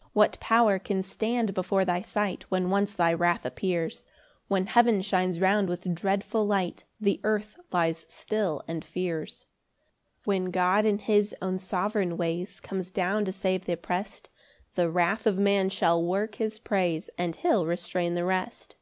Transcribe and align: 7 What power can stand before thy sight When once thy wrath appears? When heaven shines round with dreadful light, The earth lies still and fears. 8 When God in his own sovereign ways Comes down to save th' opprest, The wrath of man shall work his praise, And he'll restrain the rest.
7 0.00 0.10
What 0.14 0.40
power 0.40 0.80
can 0.80 1.00
stand 1.04 1.54
before 1.54 1.84
thy 1.84 2.02
sight 2.02 2.42
When 2.50 2.70
once 2.70 2.96
thy 2.96 3.12
wrath 3.12 3.46
appears? 3.46 4.04
When 4.48 4.66
heaven 4.66 5.00
shines 5.00 5.38
round 5.38 5.68
with 5.68 5.94
dreadful 5.94 6.44
light, 6.44 6.82
The 7.00 7.20
earth 7.22 7.56
lies 7.70 8.04
still 8.08 8.64
and 8.66 8.84
fears. 8.84 9.46
8 10.22 10.26
When 10.26 10.44
God 10.50 10.86
in 10.86 10.98
his 10.98 11.36
own 11.40 11.60
sovereign 11.60 12.16
ways 12.16 12.58
Comes 12.58 12.90
down 12.90 13.24
to 13.26 13.32
save 13.32 13.64
th' 13.66 13.78
opprest, 13.78 14.28
The 14.74 14.90
wrath 14.90 15.24
of 15.24 15.38
man 15.38 15.68
shall 15.68 16.02
work 16.02 16.34
his 16.34 16.58
praise, 16.58 17.08
And 17.16 17.36
he'll 17.36 17.64
restrain 17.64 18.14
the 18.14 18.24
rest. 18.24 18.74